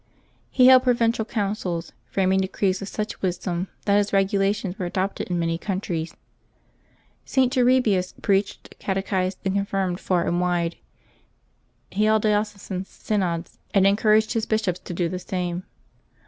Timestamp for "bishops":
14.47-14.79